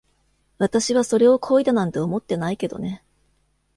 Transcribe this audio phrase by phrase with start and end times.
[0.57, 3.03] 私はそれを恋だなんて思ってないけどね。